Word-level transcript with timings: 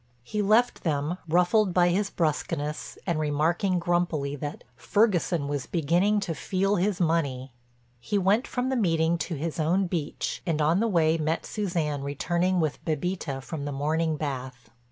He 0.23 0.41
left 0.41 0.81
them, 0.81 1.19
ruffled 1.29 1.75
by 1.75 1.89
his 1.89 2.09
brusqueness 2.09 2.97
and 3.05 3.19
remarking 3.19 3.77
grumpily 3.77 4.35
that 4.37 4.63
"Ferguson 4.75 5.47
was 5.47 5.67
beginning 5.67 6.19
to 6.21 6.33
feel 6.33 6.77
his 6.77 6.99
money." 6.99 7.53
He 7.99 8.17
went 8.17 8.47
from 8.47 8.69
the 8.69 8.75
meeting 8.75 9.19
to 9.19 9.35
his 9.35 9.59
own 9.59 9.85
beach 9.85 10.41
and 10.43 10.59
on 10.59 10.79
the 10.79 10.87
way 10.87 11.19
met 11.19 11.45
Suzanne 11.45 12.01
returning 12.01 12.59
with 12.59 12.83
Bébita 12.83 13.43
from 13.43 13.65
the 13.65 13.71
morning 13.71 14.17
bath. 14.17 14.71